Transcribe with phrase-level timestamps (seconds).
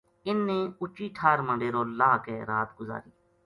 [0.27, 3.11] اِنھ نے اُچی ٹھار ما ڈیرو لاہ کے رات گزاری